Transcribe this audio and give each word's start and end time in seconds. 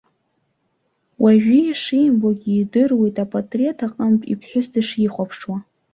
Уажәы 1.21 1.57
ишимбогьы 1.71 2.53
идыруеит 2.61 3.15
апатреҭ 3.23 3.77
аҟынтәи 3.87 4.29
иԥҳәыс 4.33 4.67
дышихәаԥшуа. 4.73 5.57